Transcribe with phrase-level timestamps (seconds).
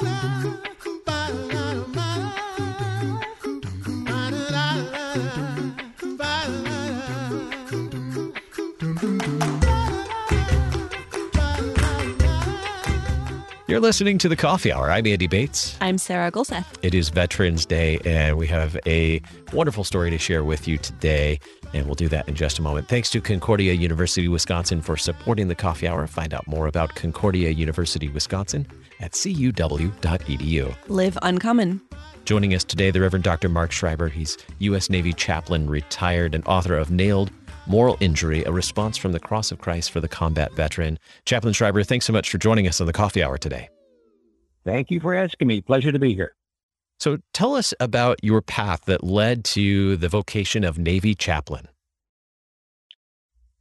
[0.00, 0.67] Lola.
[13.78, 14.90] You're listening to the Coffee Hour.
[14.90, 15.76] I'm Andy Bates.
[15.80, 16.66] I'm Sarah Gulseth.
[16.82, 19.22] It is Veterans Day, and we have a
[19.52, 21.38] wonderful story to share with you today,
[21.72, 22.88] and we'll do that in just a moment.
[22.88, 26.08] Thanks to Concordia University Wisconsin for supporting the Coffee Hour.
[26.08, 28.66] Find out more about Concordia University Wisconsin
[28.98, 30.76] at cuw.edu.
[30.88, 31.80] Live uncommon.
[32.24, 33.48] Joining us today, the Reverend Dr.
[33.48, 34.08] Mark Schreiber.
[34.08, 34.90] He's U.S.
[34.90, 37.30] Navy chaplain, retired, and author of Nailed
[37.68, 40.98] Moral Injury, a response from the cross of Christ for the combat veteran.
[41.24, 43.68] Chaplain Schreiber, thanks so much for joining us on the coffee hour today.
[44.64, 45.60] Thank you for asking me.
[45.60, 46.34] Pleasure to be here.
[46.98, 51.68] So tell us about your path that led to the vocation of Navy chaplain.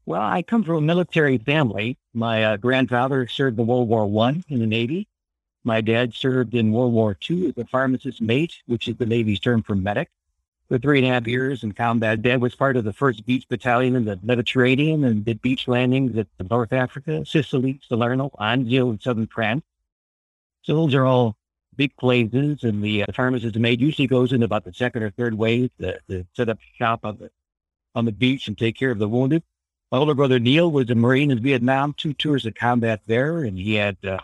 [0.05, 1.97] Well, I come from a military family.
[2.13, 5.07] My uh, grandfather served in World War One in the Navy.
[5.63, 9.39] My dad served in World War II as a pharmacist mate, which is the Navy's
[9.39, 10.09] term for medic
[10.67, 12.21] for three and a half years in combat.
[12.21, 16.17] Dad was part of the first beach battalion in the Mediterranean and did beach landings
[16.17, 19.63] at North Africa, Sicily, Salerno, Anzio, and southern France.
[20.63, 21.37] So those are all
[21.77, 25.33] big places, and the uh, pharmacist maid usually goes in about the second or third
[25.35, 27.31] wave to, to set up shop on the
[27.95, 29.41] on the beach and take care of the wounded.
[29.91, 33.57] My older brother Neil was a Marine in Vietnam, two tours of combat there, and
[33.57, 34.19] he had uh,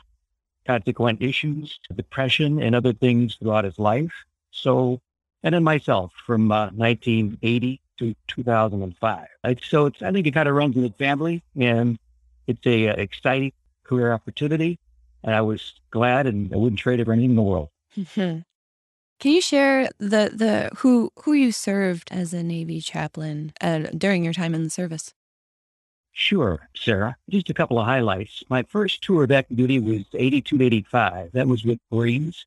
[0.68, 4.12] consequent issues, depression, and other things throughout his life.
[4.52, 5.02] So
[5.44, 9.28] and then myself from uh, 1980 to 2005.
[9.62, 12.00] So it's, I think it kind of runs in the family, and
[12.48, 13.52] it's a uh, exciting
[13.84, 14.80] career opportunity.
[15.24, 17.70] And I was glad, and I wouldn't trade it for anything in the world.
[17.98, 18.40] Mm-hmm.
[19.20, 24.24] Can you share the the who who you served as a Navy chaplain uh, during
[24.24, 25.14] your time in the service?
[26.12, 27.16] Sure, Sarah.
[27.30, 28.44] Just a couple of highlights.
[28.50, 31.32] My first tour of active duty was 82 to 85.
[31.32, 32.46] That was with Marines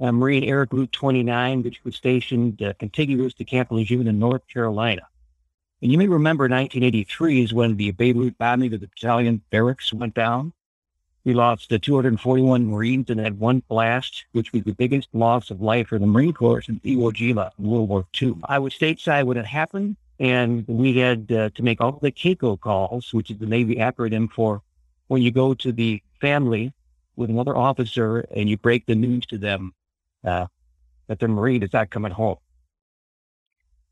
[0.00, 4.46] uh, Marine Air Group 29, which was stationed uh, contiguous to Camp Lejeune in North
[4.48, 5.02] Carolina.
[5.82, 10.14] And you may remember 1983 is when the Beirut bombing of the battalion barracks went
[10.14, 10.52] down.
[11.24, 15.60] We lost the 241 Marines in that one blast, which was the biggest loss of
[15.60, 18.36] life for the Marine Corps since Iwo Jima in World War II.
[18.44, 22.56] I was stateside when it happened, and we had uh, to make all the CACO
[22.56, 24.62] calls, which is the Navy acronym for
[25.08, 26.72] when you go to the family
[27.16, 29.74] with another officer and you break the news to them
[30.26, 30.46] uh,
[31.06, 32.36] that the Marine is not coming home.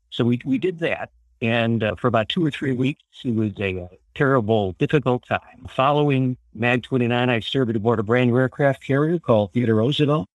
[0.09, 1.09] So we, we did that.
[1.41, 5.67] And uh, for about two or three weeks, it was a, a terrible, difficult time.
[5.69, 10.27] Following MAG 29, I served aboard a brand new aircraft carrier called Theodore Roosevelt.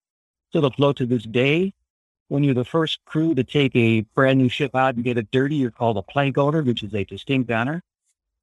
[0.50, 1.72] Still afloat to this day.
[2.28, 5.30] When you're the first crew to take a brand new ship out and get it
[5.30, 7.82] dirty, you're called a plank owner, which is a distinct honor.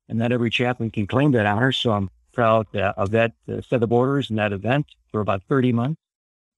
[0.09, 1.71] And not every chaplain can claim that honor.
[1.71, 5.43] So I'm proud uh, of that uh, set of orders and that event for about
[5.43, 6.01] 30 months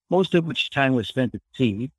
[0.09, 1.91] most of which time was spent at sea.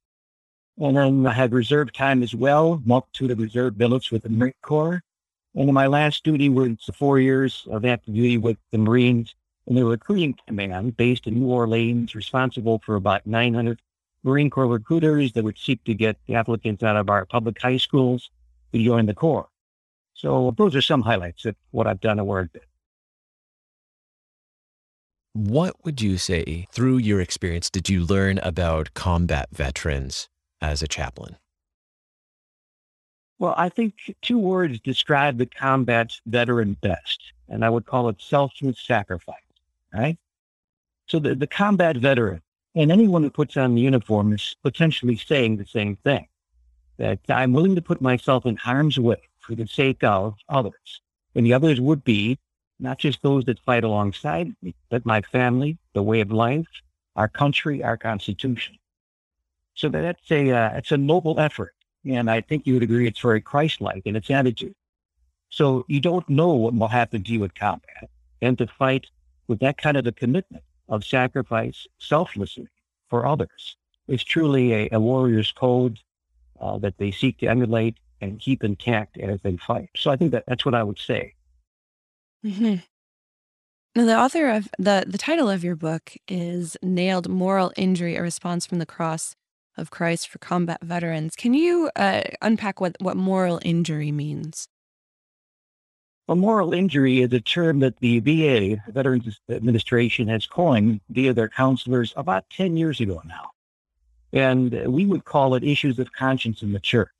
[0.78, 4.54] And then I had reserve time as well, multitude of reserve billets with the Marine
[4.62, 5.02] Corps.
[5.54, 9.34] And my last duty was four years of active duty with the Marines
[9.66, 13.80] in the recruiting command based in New Orleans, responsible for about 900
[14.22, 18.30] Marine Corps recruiters that would seek to get applicants out of our public high schools
[18.72, 19.48] to join the Corps.
[20.14, 22.62] So those are some highlights of what I've done I've been.
[25.32, 30.28] What would you say, through your experience, did you learn about combat veterans
[30.60, 31.36] as a chaplain?
[33.38, 38.20] Well, I think two words describe the combat veteran best, and I would call it
[38.20, 39.36] selfless sacrifice,
[39.94, 40.18] right?
[41.06, 42.42] So the, the combat veteran
[42.74, 46.26] and anyone who puts on the uniform is potentially saying the same thing
[46.98, 51.00] that I'm willing to put myself in harm's way for the sake of others.
[51.34, 52.38] And the others would be
[52.80, 56.66] not just those that fight alongside me, but my family, the way of life,
[57.16, 58.76] our country, our constitution.
[59.74, 61.74] So that's a uh, it's a noble effort,
[62.04, 64.74] and I think you would agree it's very Christ-like in its attitude.
[65.48, 68.10] So you don't know what will happen to you at combat,
[68.40, 69.06] and to fight
[69.48, 72.68] with that kind of a commitment of sacrifice selflessly
[73.08, 73.76] for others
[74.08, 75.98] is truly a, a warrior's code
[76.60, 79.88] uh, that they seek to emulate and keep intact as they fight.
[79.96, 81.34] So I think that that's what I would say.
[82.42, 82.76] Hmm
[83.96, 88.22] Now, the author of the the title of your book is "Nailed: Moral Injury: A
[88.22, 89.36] Response from the Cross
[89.76, 94.68] of Christ for Combat Veterans." Can you uh, unpack what what moral injury means?
[96.28, 101.48] A moral injury is a term that the VA, Veterans Administration, has coined via their
[101.48, 103.50] counselors about 10 years ago now.
[104.32, 107.10] And we would call it issues of conscience in the church.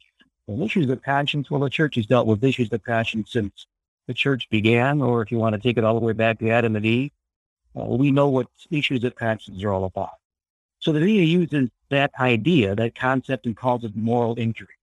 [0.46, 3.66] And issues of conscience, well, the church has dealt with issues of conscience since
[4.06, 6.50] the church began, or if you want to take it all the way back to
[6.50, 7.12] Adam and Eve,
[7.78, 10.10] uh, we know what issues of conscience are all about.
[10.80, 14.74] So the VA uses that idea, that concept, and calls it moral injury.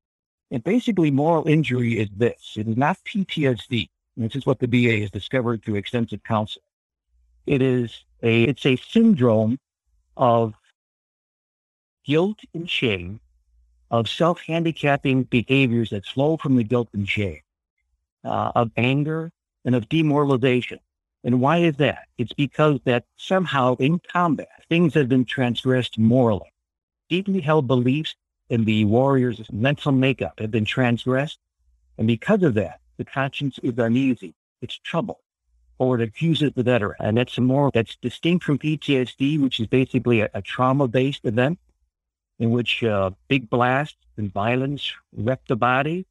[0.51, 3.89] And basically, moral injury is this it is not PTSD.
[4.15, 6.63] This is what the VA has discovered through extensive counseling.
[7.45, 9.59] It is a it's a syndrome
[10.15, 10.53] of
[12.05, 13.19] guilt and shame,
[13.91, 17.41] of self-handicapping behaviors that flow from the guilt and shame,
[18.23, 19.31] uh, of anger
[19.65, 20.79] and of demoralization.
[21.23, 22.07] And why is that?
[22.17, 26.53] It's because that somehow in combat, things have been transgressed morally.
[27.09, 28.15] Deeply held beliefs
[28.49, 31.39] in the warrior's mental makeup have been transgressed.
[31.97, 34.35] And because of that, the conscience is uneasy.
[34.61, 35.19] It's trouble.
[35.79, 36.95] Or it accuses the veteran.
[36.99, 41.59] And that's more, that's distinct from PTSD, which is basically a, a trauma based event
[42.39, 46.05] in which uh, big blasts and violence wreck the body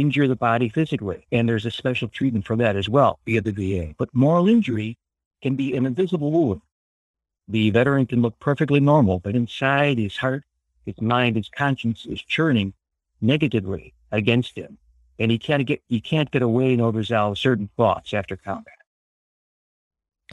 [0.00, 1.26] injure the body physically.
[1.32, 3.94] And there's a special treatment for that as well via the VA.
[3.98, 4.98] But moral injury
[5.42, 6.62] can be an invisible wound.
[7.48, 10.44] The veteran can look perfectly normal, but inside his heart,
[10.84, 12.72] his mind, his conscience is churning
[13.20, 14.78] negatively against him.
[15.18, 18.74] And he can't get he can't get away nor resolve certain thoughts after combat.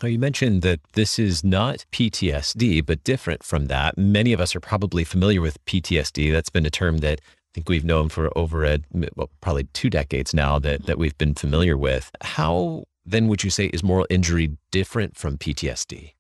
[0.02, 3.98] Now, you mentioned that this is not PTSD, but different from that.
[3.98, 6.32] Many of us are probably familiar with PTSD.
[6.32, 7.22] That's been a term that
[7.54, 8.80] think we've known for over a,
[9.16, 12.12] well, probably two decades now that, that we've been familiar with.
[12.22, 16.14] How then would you say is moral injury different from PTSD?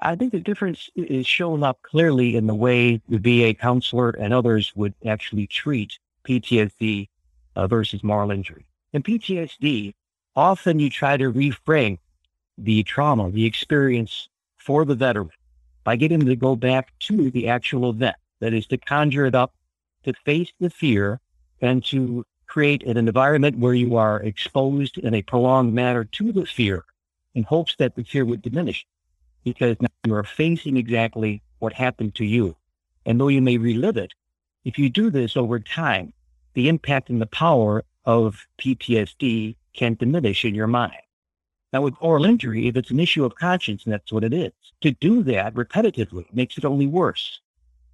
[0.00, 4.32] I think the difference is shown up clearly in the way the VA counselor and
[4.32, 7.08] others would actually treat PTSD
[7.56, 8.66] uh, versus moral injury.
[8.92, 9.94] In PTSD,
[10.36, 11.98] often you try to reframe
[12.56, 15.30] the trauma, the experience for the veteran
[15.82, 18.16] by getting them to go back to the actual event.
[18.40, 19.52] That is to conjure it up
[20.04, 21.20] to face the fear
[21.60, 26.46] and to create an environment where you are exposed in a prolonged manner to the
[26.46, 26.84] fear
[27.34, 28.86] in hopes that the fear would diminish
[29.44, 32.56] because now you are facing exactly what happened to you.
[33.06, 34.12] And though you may relive it,
[34.64, 36.12] if you do this over time,
[36.54, 40.96] the impact and the power of PTSD can diminish in your mind.
[41.72, 44.52] Now, with moral injury, if it's an issue of conscience, and that's what it is,
[44.80, 47.40] to do that repetitively makes it only worse.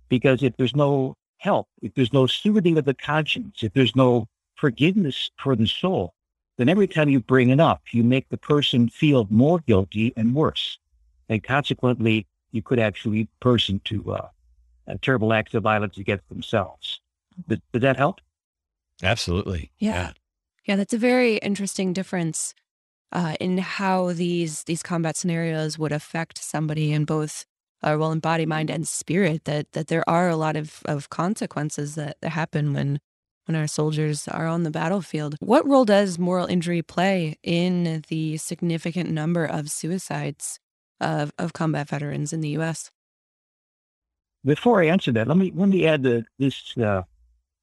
[0.08, 4.26] Because if there's no help, if there's no soothing of the conscience, if there's no
[4.56, 6.14] forgiveness for the soul,
[6.56, 10.34] then every time you bring it up, you make the person feel more guilty and
[10.34, 10.78] worse.
[11.28, 14.28] And consequently, you could actually lead the person to uh,
[15.02, 17.00] terrible acts of violence against themselves.
[17.48, 18.20] Did, did that help?
[19.02, 19.70] Absolutely.
[19.78, 19.92] Yeah.
[19.92, 20.12] yeah.
[20.64, 20.76] yeah.
[20.76, 22.54] that's a very interesting difference
[23.12, 27.44] uh, in how these these combat scenarios would affect somebody in both
[27.84, 31.10] uh, well in body mind and spirit that that there are a lot of, of
[31.10, 32.98] consequences that, that happen when
[33.46, 35.36] when our soldiers are on the battlefield.
[35.40, 40.58] What role does moral injury play in the significant number of suicides
[41.00, 42.90] of, of combat veterans in the us
[44.44, 47.02] before i answer that let me let me add the, this uh,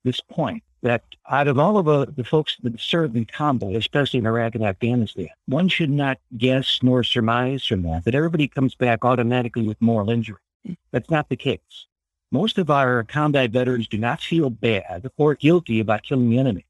[0.03, 4.19] this point that out of all of uh, the folks that served in combat, especially
[4.19, 8.75] in Iraq and Afghanistan, one should not guess nor surmise from that that everybody comes
[8.75, 10.39] back automatically with moral injury.
[10.92, 11.88] That's not the case.
[12.31, 16.66] Most of our combat veterans do not feel bad or guilty about killing the enemy.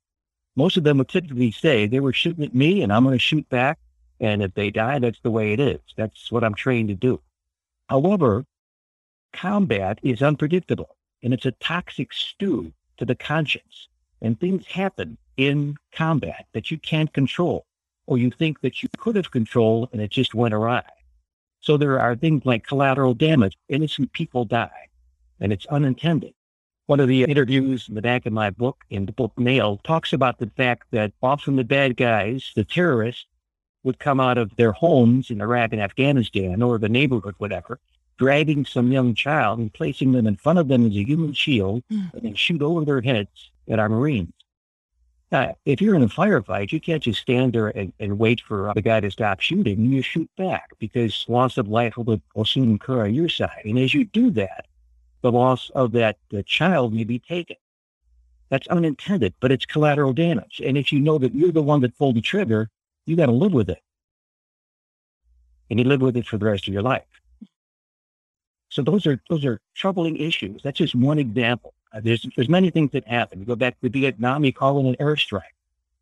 [0.56, 3.20] Most of them would typically say, they were shooting at me and I'm going to
[3.20, 3.80] shoot back.
[4.20, 5.80] And if they die, that's the way it is.
[5.96, 7.22] That's what I'm trained to do.
[7.90, 8.46] However,
[9.34, 13.88] combat is unpredictable and it's a toxic stew to the conscience
[14.22, 17.66] and things happen in combat that you can't control
[18.06, 20.84] or you think that you could have controlled and it just went awry.
[21.62, 23.58] So there are things like collateral damage.
[23.70, 24.90] Innocent people die
[25.40, 26.34] and it's unintended.
[26.88, 30.14] One of the interviews in the back of my book, in the book Nailed, talks
[30.14, 33.26] about the fact that often the bad guys, the terrorists,
[33.84, 37.80] would come out of their homes in Iraq and Afghanistan or the neighborhood, whatever,
[38.18, 41.84] dragging some young child and placing them in front of them as a human shield
[41.92, 42.14] mm.
[42.14, 44.34] and then shoot over their heads at our Marines.
[45.32, 48.72] Now, if you're in a firefight, you can't just stand there and, and wait for
[48.76, 49.86] the guy to stop shooting.
[49.86, 53.62] You shoot back because loss of life will, will soon occur on your side.
[53.64, 54.66] And as you do that,
[55.22, 57.56] the loss of that child may be taken.
[58.50, 60.62] That's unintended, but it's collateral damage.
[60.64, 62.70] And if you know that you're the one that pulled the trigger,
[63.06, 63.80] you got to live with it.
[65.70, 67.06] And you live with it for the rest of your life.
[68.68, 70.62] So those are those are troubling issues.
[70.64, 71.74] That's just one example.
[71.94, 73.40] Uh, there's there's many things that happen.
[73.40, 75.42] You go back to Vietnam, you call it an airstrike.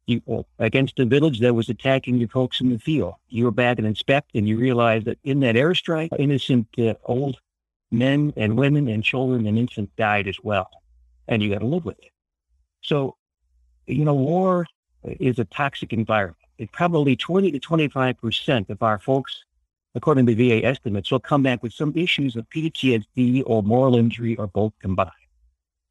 [0.06, 3.14] You, against a village that was attacking your folks in the field.
[3.28, 7.38] You go back and inspect, and you realize that in that airstrike, innocent uh, old
[7.92, 10.70] men and women and children and infants died as well,
[11.28, 12.12] and you got to live with it.
[12.82, 13.18] So,
[13.86, 14.66] you know, war
[15.04, 16.38] is a toxic environment.
[16.58, 19.44] It probably 20 to 25 percent of our folks
[19.96, 24.36] according to VA estimates, will come back with some issues of PTSD or moral injury
[24.38, 25.12] or both combined.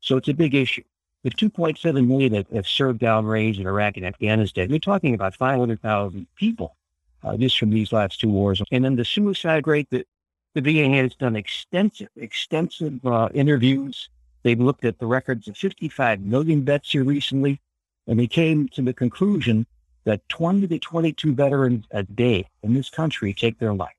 [0.00, 0.84] So it's a big issue.
[1.24, 6.26] The 2.7 million that have served downrange in Iraq and Afghanistan, we're talking about 500,000
[6.36, 6.76] people
[7.24, 8.62] uh, just from these last two wars.
[8.70, 10.06] And then the suicide rate that
[10.54, 14.08] the VA has done extensive, extensive uh, interviews.
[14.42, 17.60] They've looked at the records of 55 million vets here recently,
[18.06, 19.66] and they came to the conclusion
[20.04, 23.97] that 20 to 22 veterans a day in this country take their life.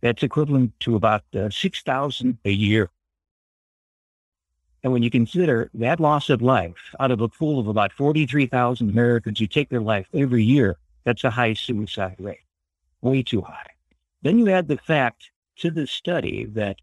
[0.00, 2.90] That's equivalent to about uh, 6,000 a year.
[4.82, 8.88] And when you consider that loss of life out of a pool of about 43,000
[8.88, 12.44] Americans who take their life every year, that's a high suicide rate,
[13.02, 13.66] way too high.
[14.22, 16.76] Then you add the fact to the study that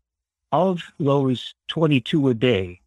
[0.51, 2.81] of those 22 a day,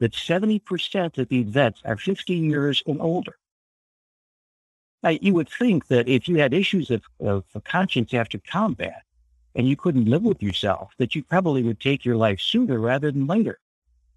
[0.00, 3.36] that 70% of the vets are 15 years and older.
[5.02, 9.02] Now, you would think that if you had issues of, of conscience after combat
[9.54, 13.10] and you couldn't live with yourself, that you probably would take your life sooner rather
[13.10, 13.60] than later.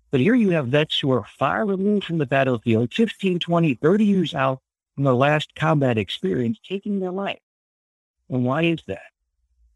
[0.10, 4.06] But here you have vets who are far removed from the battlefield, 15, 20, 30
[4.06, 4.62] years out
[4.96, 7.39] from their last combat experience, taking their life.
[8.29, 9.12] And why is that?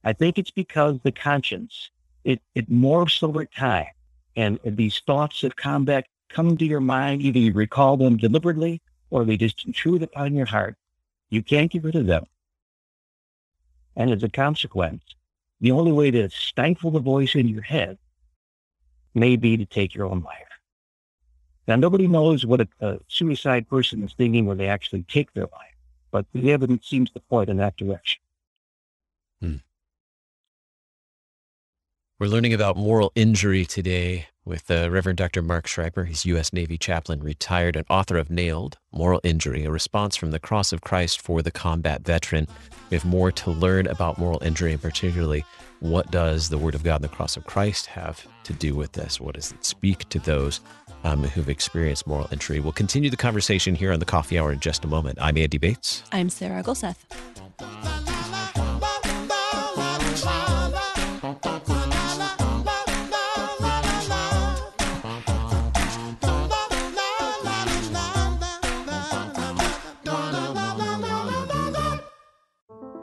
[0.03, 1.91] I think it's because the conscience,
[2.23, 3.87] it, it morphs over time.
[4.35, 9.25] And these thoughts of combat come to your mind, either you recall them deliberately or
[9.25, 10.75] they just intrude upon your heart.
[11.29, 12.25] You can't get rid of them.
[13.95, 15.03] And as a consequence,
[15.61, 17.97] the only way to stifle the voice in your head
[19.13, 20.47] may be to take your own life.
[21.67, 25.45] Now, nobody knows what a, a suicide person is thinking when they actually take their
[25.45, 25.75] life,
[26.09, 28.21] but the evidence seems to point in that direction.
[29.39, 29.55] Hmm.
[32.21, 35.41] We're learning about moral injury today with uh, Reverend Dr.
[35.41, 36.05] Mark Schreiber.
[36.05, 36.53] He's U.S.
[36.53, 40.81] Navy chaplain, retired, and author of Nailed Moral Injury, a response from the cross of
[40.81, 42.45] Christ for the combat veteran.
[42.91, 45.43] We have more to learn about moral injury, and particularly
[45.79, 48.91] what does the Word of God and the cross of Christ have to do with
[48.91, 49.19] this?
[49.19, 50.61] What does it speak to those
[51.03, 52.59] um, who've experienced moral injury?
[52.59, 55.17] We'll continue the conversation here on the Coffee Hour in just a moment.
[55.19, 56.03] I'm Andy Bates.
[56.11, 58.10] I'm Sarah Gulseth.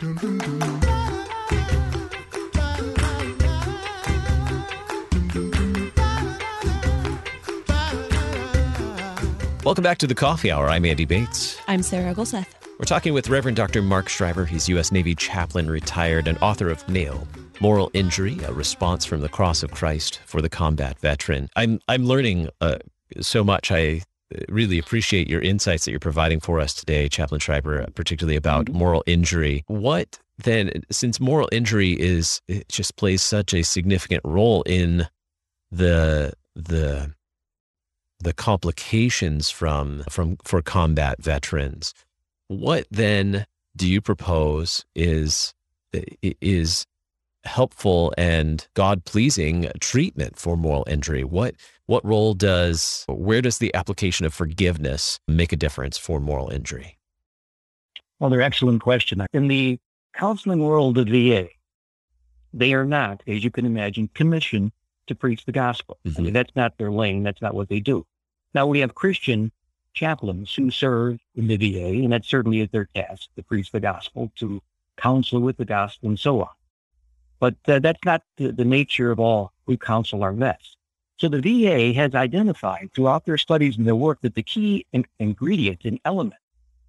[0.00, 0.22] Welcome
[9.82, 10.68] back to the Coffee Hour.
[10.68, 11.58] I'm Andy Bates.
[11.66, 12.46] I'm Sarah Gulseth.
[12.78, 13.82] We're talking with Reverend Dr.
[13.82, 14.44] Mark Schreiber.
[14.44, 14.92] He's U.S.
[14.92, 17.26] Navy chaplain, retired, and author of Nailed
[17.60, 21.48] Moral Injury, a response from the cross of Christ for the combat veteran.
[21.56, 22.78] I'm, I'm learning uh,
[23.20, 23.72] so much.
[23.72, 24.02] I
[24.48, 28.78] really appreciate your insights that you're providing for us today, Chaplain Schreiber, particularly about mm-hmm.
[28.78, 29.64] moral injury.
[29.66, 35.08] What then, since moral injury is it just plays such a significant role in
[35.70, 37.12] the the
[38.20, 41.94] the complications from from for combat veterans,
[42.48, 45.54] what then do you propose is
[46.40, 46.86] is
[47.44, 51.24] helpful and God pleasing treatment for moral injury?
[51.24, 51.54] What
[51.86, 56.98] what role does where does the application of forgiveness make a difference for moral injury?
[58.18, 59.24] Well, they're excellent question.
[59.32, 59.78] In the
[60.14, 61.48] counseling world of VA,
[62.52, 64.72] they are not, as you can imagine, commissioned
[65.06, 65.98] to preach the gospel.
[66.04, 66.20] Mm-hmm.
[66.20, 67.22] I mean, that's not their lane.
[67.22, 68.06] That's not what they do.
[68.54, 69.52] Now we have Christian
[69.94, 73.80] chaplains who serve in the VA, and that certainly is their task to preach the
[73.80, 74.60] gospel, to
[74.96, 76.48] counsel with the gospel, and so on.
[77.40, 80.76] But uh, that's not the, the, nature of all who counsel our vets.
[81.18, 85.06] So the VA has identified throughout their studies and their work that the key in-
[85.18, 86.40] ingredient and element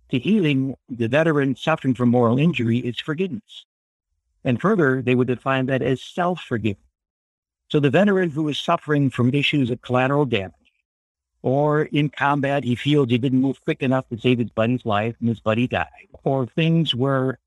[0.10, 3.66] to healing the veteran suffering from moral injury is forgiveness.
[4.44, 6.84] And further, they would define that as self-forgiveness.
[7.70, 10.54] So the veteran who is suffering from issues of collateral damage,
[11.42, 15.16] or in combat, he feels he didn't move quick enough to save his buddy's life
[15.20, 17.38] and his buddy died, or things where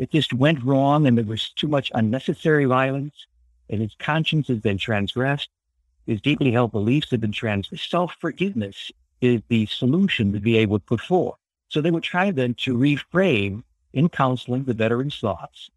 [0.00, 3.26] it just went wrong and there was too much unnecessary violence
[3.68, 5.50] and his conscience has been transgressed.
[6.06, 7.90] His deeply held beliefs have been transgressed.
[7.90, 8.90] Self-forgiveness
[9.20, 11.36] is the solution the VA would put forth.
[11.68, 15.68] So they would try then to reframe in counseling the veteran's thoughts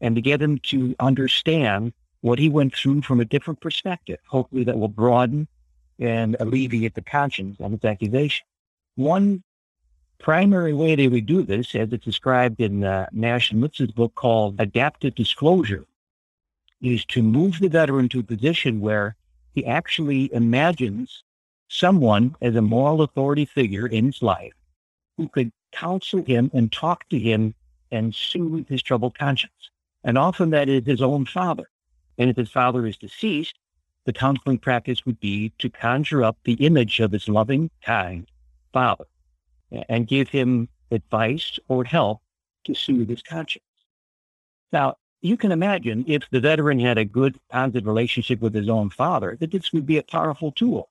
[0.00, 1.92] and to get him to understand
[2.22, 4.20] what he went through from a different perspective.
[4.26, 5.48] Hopefully that will broaden
[5.98, 8.46] and alleviate the conscience of its accusation.
[8.94, 9.42] One
[10.18, 14.14] primary way they would do this, as it's described in uh, Nash and Litz's book
[14.14, 15.84] called Adaptive Disclosure,
[16.82, 19.16] is to move the veteran to a position where
[19.54, 21.22] he actually imagines
[21.68, 24.52] someone as a moral authority figure in his life
[25.16, 27.54] who could counsel him and talk to him
[27.90, 29.70] and soothe his troubled conscience.
[30.04, 31.68] And often that is his own father.
[32.18, 33.58] And if his father is deceased,
[34.04, 38.26] the counseling practice would be to conjure up the image of his loving, kind
[38.72, 39.06] father
[39.88, 42.20] and give him advice or help
[42.64, 43.64] to soothe his conscience.
[44.72, 48.90] Now, you can imagine if the veteran had a good, positive relationship with his own
[48.90, 50.90] father, that this would be a powerful tool.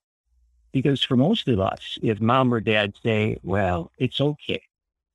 [0.72, 4.62] Because for most of us, if mom or dad say, well, it's okay.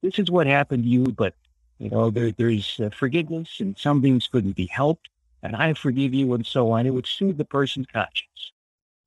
[0.02, 1.36] This is what happened to you, but
[1.78, 5.10] you know, there, there's uh, forgiveness and some things couldn't be helped
[5.44, 6.86] and I forgive you and so on.
[6.86, 8.52] It would soothe the person's conscience.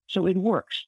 [0.06, 0.84] So it works.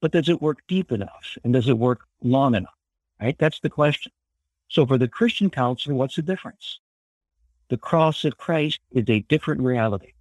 [0.00, 1.36] But does it work deep enough?
[1.42, 2.77] And does it work long enough?
[3.20, 3.36] Right?
[3.38, 4.12] That's the question.
[4.68, 6.80] So for the Christian counselor, what's the difference?
[7.68, 10.12] The cross of Christ is a different reality.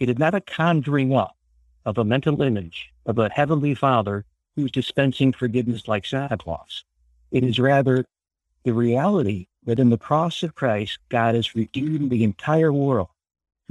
[0.00, 1.36] It is not a conjuring up
[1.84, 6.84] of a mental image of a heavenly father who's dispensing forgiveness like Santa Claus.
[7.30, 8.04] It is rather
[8.64, 13.08] the reality that in the cross of Christ, God has redeemed the entire world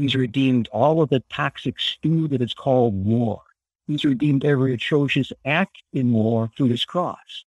[0.01, 3.43] He's redeemed all of the toxic stew that is called war.
[3.85, 7.45] He's redeemed every atrocious act in war through his cross.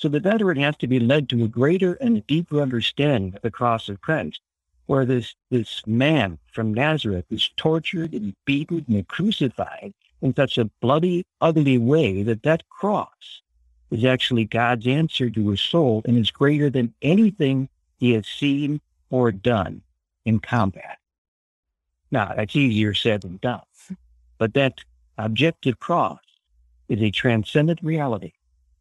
[0.00, 3.50] So the veteran has to be led to a greater and deeper understanding of the
[3.50, 4.40] cross of Christ,
[4.86, 9.92] where this, this man from Nazareth is tortured and beaten and crucified
[10.22, 13.42] in such a bloody, ugly way that that cross
[13.90, 18.80] is actually God's answer to his soul and is greater than anything he has seen
[19.10, 19.82] or done
[20.24, 20.96] in combat.
[22.10, 23.60] Now, that's easier said than done.
[24.38, 24.78] But that
[25.18, 26.20] objective cross
[26.88, 28.32] is a transcendent reality.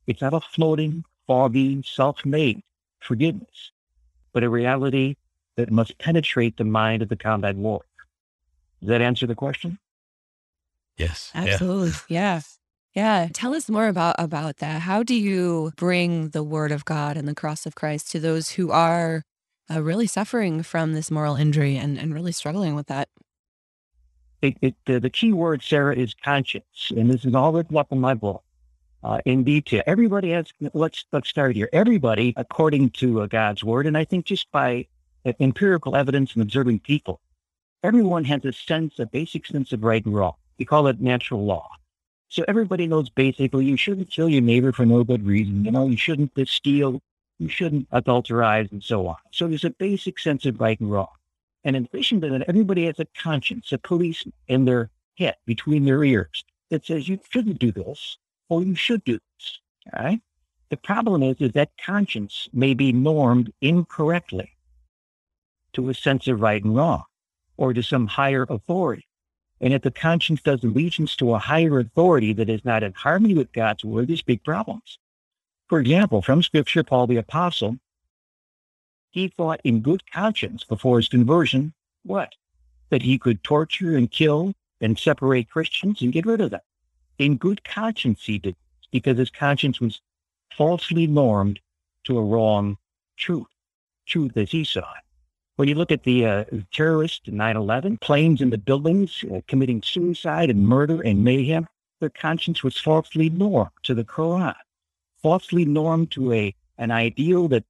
[0.08, 2.63] It's not a floating, foggy, self-made
[3.01, 3.71] forgiveness,
[4.33, 5.15] but a reality
[5.57, 7.85] that must penetrate the mind of the combat warrior.
[8.79, 9.77] Does that answer the question?
[10.97, 11.31] Yes.
[11.35, 11.91] Absolutely.
[12.07, 12.37] Yeah.
[12.37, 12.41] yeah.
[12.95, 13.27] Yeah.
[13.31, 14.81] Tell us more about about that.
[14.81, 18.51] How do you bring the word of God and the cross of Christ to those
[18.51, 19.21] who are
[19.69, 23.07] uh, really suffering from this moral injury and, and really struggling with that?
[24.41, 26.91] It, it, the, the key word, Sarah, is conscience.
[26.97, 28.43] And this is all written up in my book
[29.03, 29.83] uh, in detail.
[29.88, 31.69] Everybody has, let's, let's start here.
[31.73, 34.88] Everybody, according to uh, God's word, and I think just by
[35.39, 37.19] empirical evidence and observing people,
[37.83, 40.33] everyone has a sense, a basic sense of right and wrong.
[40.57, 41.69] We call it natural law.
[42.27, 45.65] So everybody knows basically you shouldn't kill your neighbor for no good reason.
[45.65, 47.01] You know, you shouldn't steal,
[47.39, 49.15] you shouldn't adulterize, and so on.
[49.31, 51.07] So there's a basic sense of right and wrong.
[51.63, 55.85] And in addition to that, everybody has a conscience, a police in their head, between
[55.85, 58.17] their ears, that says you shouldn't do this
[58.49, 59.59] or you should do this.
[59.93, 60.21] All right.
[60.69, 64.51] The problem is, is that conscience may be normed incorrectly
[65.73, 67.03] to a sense of right and wrong
[67.57, 69.07] or to some higher authority.
[69.62, 73.33] And if the conscience does allegiance to a higher authority that is not in harmony
[73.33, 74.99] with God's word, there's big problems.
[75.67, 77.77] For example, from scripture, Paul the apostle
[79.12, 82.33] he thought in good conscience before his conversion, what?
[82.89, 86.62] That he could torture and kill and separate Christians and get rid of them.
[87.19, 88.55] In good conscience, he did,
[88.91, 89.99] because his conscience was
[90.55, 91.60] falsely normed
[92.05, 92.77] to a wrong
[93.17, 93.47] truth,
[94.05, 95.03] truth as he saw it.
[95.58, 99.82] When you look at the uh, terrorists in 9-11, planes in the buildings uh, committing
[99.82, 101.67] suicide and murder and mayhem,
[101.99, 104.55] their conscience was falsely normed to the Quran,
[105.21, 107.65] falsely normed to a an ideal that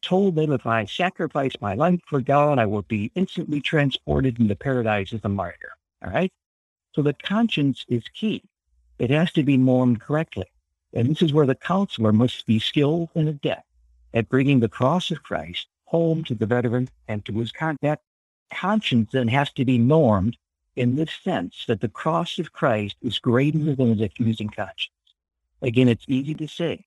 [0.00, 4.56] told them if I sacrifice my life for God, I will be instantly transported into
[4.56, 5.72] paradise as a martyr.
[6.02, 6.32] All right.
[6.94, 8.42] So the conscience is key.
[8.98, 10.46] It has to be normed correctly.
[10.92, 13.66] And this is where the counselor must be skilled and adept
[14.12, 18.00] at bringing the cross of Christ home to the veteran and to his con- that
[18.52, 20.36] conscience then has to be normed
[20.76, 24.90] in this sense that the cross of Christ is greater than his accusing conscience.
[25.62, 26.84] Again, it's easy to say,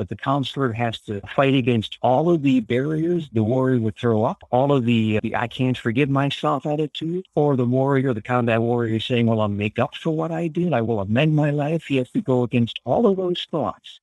[0.00, 4.24] but the counselor has to fight against all of the barriers the warrior would throw
[4.24, 8.62] up, all of the, the I can't forgive myself attitude, or the warrior, the combat
[8.62, 10.72] warrior saying, well, I'll make up for what I did.
[10.72, 11.84] I will amend my life.
[11.84, 14.00] He has to go against all of those thoughts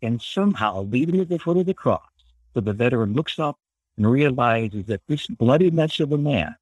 [0.00, 2.06] and somehow lead him at the foot of the cross.
[2.54, 3.58] So the veteran looks up
[3.96, 6.54] and realizes that this bloody mess of a man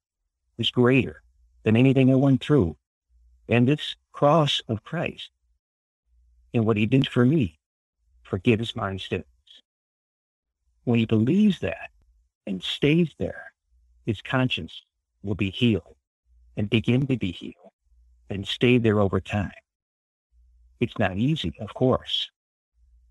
[0.57, 1.21] is greater
[1.61, 2.75] than anything I went through.
[3.47, 5.29] And this cross of Christ
[6.55, 7.58] and what he did for me
[8.29, 9.25] forgive his mind sins.
[10.83, 11.89] When he believes that
[12.47, 13.51] and stays there,
[14.05, 14.83] his conscience
[15.23, 15.95] will be healed
[16.55, 17.73] and begin to be healed
[18.29, 19.51] and stay there over time.
[20.79, 22.29] It's not easy, of course,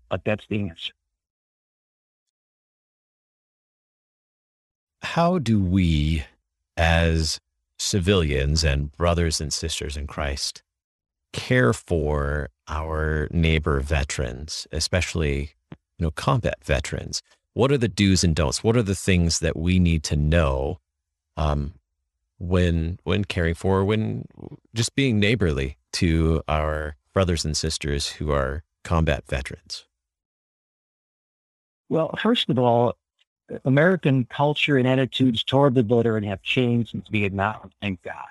[0.09, 0.93] but that's the answer.
[5.01, 6.23] How do we,
[6.75, 7.39] as
[7.77, 10.61] civilians and brothers and sisters in Christ,
[11.33, 17.21] care for our neighbor veterans, especially you know combat veterans?
[17.53, 18.63] What are the do's and don'ts?
[18.63, 20.79] What are the things that we need to know
[21.37, 21.73] um,
[22.37, 24.25] when when caring for, when
[24.73, 29.85] just being neighborly to our brothers and sisters who are combat veterans?
[31.89, 32.95] Well, first of all,
[33.65, 38.27] American culture and attitudes toward the veteran have changed since Vietnam, thank God.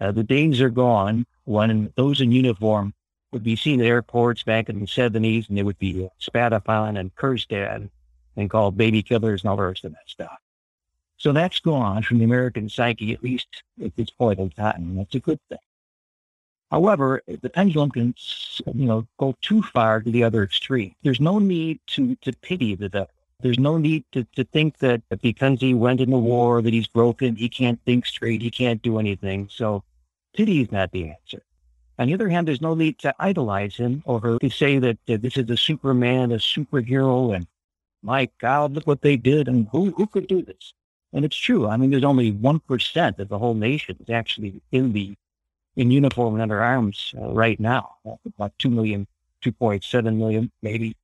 [0.00, 2.94] Uh, the days are gone when those in uniform
[3.32, 6.96] would be seen at airports back in the 70s and they would be spat upon
[6.96, 7.82] and cursed at
[8.36, 10.38] and called baby killers and all the rest of that stuff.
[11.16, 13.48] So that's gone from the American psyche, at least
[13.84, 14.94] at this point in time.
[14.96, 15.58] That's a good thing.
[16.70, 18.14] However, the pendulum can,
[18.74, 20.94] you know, go too far to the other extreme.
[21.02, 23.10] There's no need to to pity the devil.
[23.40, 26.88] There's no need to, to think that because he went in the war that he's
[26.88, 29.48] broken, he can't think straight, he can't do anything.
[29.50, 29.84] So
[30.34, 31.42] pity is not the answer.
[31.98, 35.36] On the other hand, there's no need to idolize him or to say that this
[35.36, 37.46] is a Superman, a superhero, and
[38.02, 40.74] my God, look what they did, and who who could do this?
[41.12, 41.66] And it's true.
[41.66, 45.16] I mean, there's only one percent of the whole nation is actually in the
[45.78, 47.94] in uniform and under arms uh, right now.
[48.36, 49.06] About 2 million,
[49.44, 50.96] 2.7 million, maybe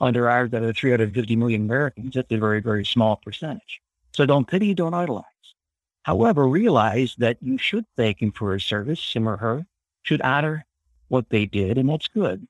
[0.00, 2.14] under arms out of 350 million Americans.
[2.14, 3.82] That's a very, very small percentage.
[4.12, 5.24] So don't pity, don't idolize.
[6.04, 9.66] However, realize that you should thank him for his service, him or her,
[10.02, 10.66] should honor
[11.08, 12.46] what they did, and that's good.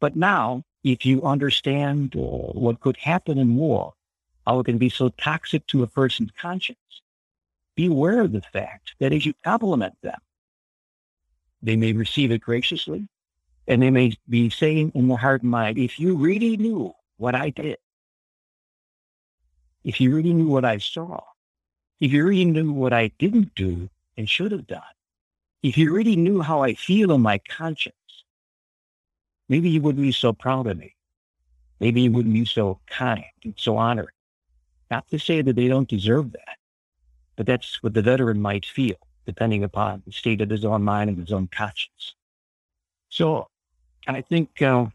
[0.00, 3.92] But now, if you understand uh, what could happen in war,
[4.46, 6.78] how it can be so toxic to a person's conscience,
[7.76, 10.18] be aware of the fact that as you compliment them,
[11.62, 13.06] they may receive it graciously,
[13.68, 17.34] and they may be saying in their heart and mind, if you really knew what
[17.34, 17.76] I did,
[19.84, 21.20] if you really knew what I saw,
[22.00, 24.82] if you really knew what I didn't do and should have done,
[25.62, 27.94] if you really knew how I feel in my conscience,
[29.48, 30.94] maybe you wouldn't be so proud of me.
[31.80, 34.12] Maybe you wouldn't be so kind and so honored.
[34.90, 36.58] Not to say that they don't deserve that,
[37.36, 41.10] but that's what the veteran might feel, depending upon the state of his own mind
[41.10, 42.14] and his own conscience.
[43.08, 43.48] So
[44.06, 44.86] I think uh,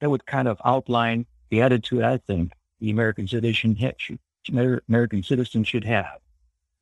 [0.00, 5.68] that would kind of outline the attitude I think the American citizen should, American citizens
[5.68, 6.18] should have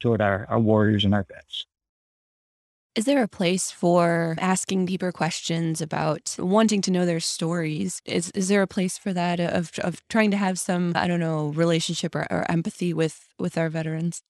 [0.00, 1.66] toward our, our warriors and our vets.
[2.94, 8.00] Is there a place for asking deeper questions about wanting to know their stories?
[8.04, 11.18] Is is there a place for that of of trying to have some I don't
[11.18, 14.22] know relationship or, or empathy with with our veterans?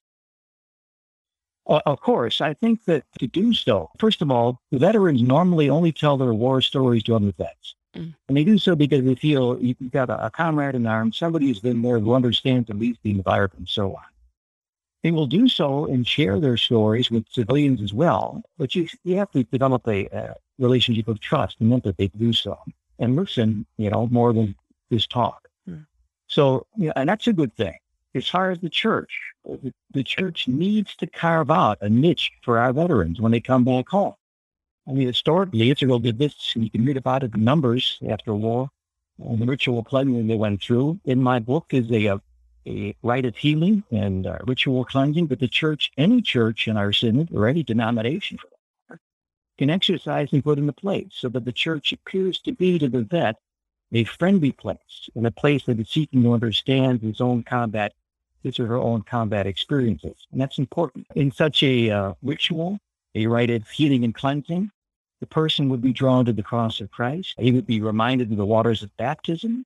[1.66, 5.92] Of course, I think that to do so, first of all, the veterans normally only
[5.92, 7.74] tell their war stories to other vets.
[7.94, 8.14] Mm.
[8.28, 11.46] And they do so because they feel you've got a, a comrade in arms, somebody
[11.46, 14.02] who's been there who understands at least the environment and so on.
[15.02, 19.16] They will do so and share their stories with civilians as well, but you, you
[19.16, 22.58] have to develop a, a relationship of trust and empathy to do so
[22.98, 24.54] and listen, you know, more than
[24.90, 25.48] just talk.
[25.68, 25.86] Mm.
[26.26, 27.76] So, you know, and that's a good thing.
[28.14, 29.12] As far as the church,
[29.44, 33.64] the, the church needs to carve out a niche for our veterans when they come
[33.64, 34.14] back home.
[34.86, 38.34] I mean, historically, Israel did this, and you can read about it in Numbers after
[38.34, 38.70] war,
[39.18, 41.00] and the ritual cleansing they went through.
[41.04, 42.20] In my book is a, a
[42.66, 46.92] a rite of healing and uh, ritual cleansing, but the church, any church in our
[46.92, 48.38] synod or any denomination
[49.58, 53.02] can exercise and put into place so that the church appears to be to the
[53.02, 53.36] vet
[53.92, 57.92] a friendly place and a place that is seeking to understand his own combat,
[58.42, 60.26] his or her own combat experiences.
[60.32, 61.06] And that's important.
[61.14, 62.78] In such a uh, ritual,
[63.14, 64.70] a rite of healing and cleansing,
[65.24, 67.34] the person would be drawn to the cross of Christ.
[67.38, 69.64] He would be reminded of the waters of baptism.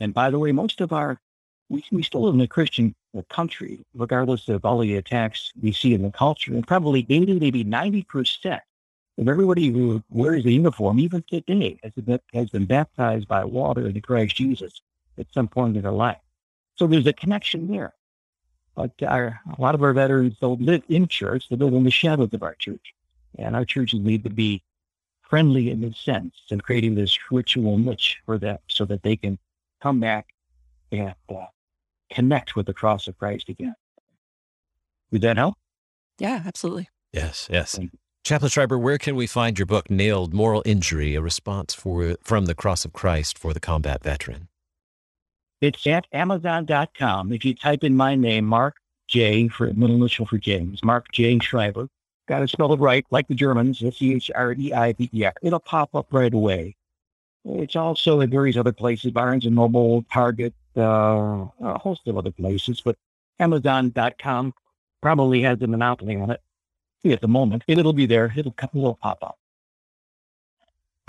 [0.00, 1.20] And by the way, most of our
[1.68, 2.92] we, we still live in a Christian
[3.28, 6.54] country, regardless of all the attacks we see in the culture.
[6.54, 8.60] And probably 80, maybe 90%
[9.18, 13.86] of everybody who wears the uniform, even today, has been, has been baptized by water
[13.86, 14.80] into Christ Jesus
[15.18, 16.18] at some point in their life.
[16.74, 17.94] So there's a connection there.
[18.74, 21.84] But uh, our, a lot of our veterans don't live in church, they live in
[21.84, 22.92] the shadows of our church.
[23.38, 24.62] And our churches need to be
[25.28, 29.38] friendly in this sense and creating this ritual niche for them so that they can
[29.82, 30.26] come back
[30.92, 31.46] and uh,
[32.10, 33.74] connect with the cross of Christ again.
[35.10, 35.54] Would that help?
[36.18, 36.88] Yeah, absolutely.
[37.12, 37.78] Yes, yes.
[38.24, 42.46] Chaplain Schreiber, where can we find your book, Nailed Moral Injury, a response for from
[42.46, 44.48] the cross of Christ for the combat veteran?
[45.60, 47.32] It's at Amazon.com.
[47.32, 48.76] If you type in my name, Mark
[49.08, 51.38] J for middle initial for James, Mark J.
[51.38, 51.88] Schreiber,
[52.26, 55.34] got it right, like the Germans, C H R E I B E R.
[55.42, 56.76] It'll pop up right away.
[57.44, 62.32] It's also in various other places, Barnes and Noble, Target, uh, a host of other
[62.32, 62.96] places, but
[63.38, 64.52] Amazon.com
[65.00, 66.40] probably has a monopoly on it
[67.04, 67.62] at the moment.
[67.68, 68.32] It'll be there.
[68.36, 69.38] It'll, it'll pop up.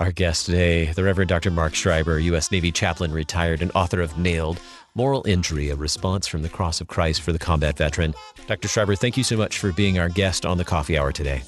[0.00, 1.50] Our guest today, the Reverend Dr.
[1.50, 2.52] Mark Schreiber, U.S.
[2.52, 4.60] Navy chaplain, retired, and author of Nailed
[4.98, 8.16] Moral Injury, a response from the cross of Christ for the combat veteran.
[8.48, 8.66] Dr.
[8.66, 11.42] Schreiber, thank you so much for being our guest on the coffee hour today.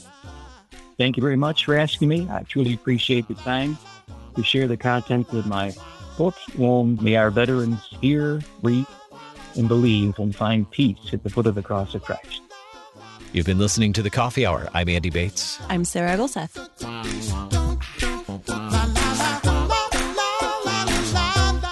[0.98, 2.28] Thank you very much for asking me.
[2.30, 3.76] I truly appreciate the time
[4.36, 5.72] to share the contents of my
[6.16, 6.36] book.
[6.60, 8.86] And may our veterans hear, read,
[9.56, 12.42] and believe and find peace at the foot of the cross of Christ.
[13.32, 14.68] You've been listening to the Coffee Hour.
[14.74, 15.58] I'm Andy Bates.
[15.68, 17.59] I'm Sarah Gulseth.